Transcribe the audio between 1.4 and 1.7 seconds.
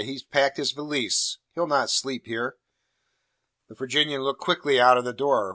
He'll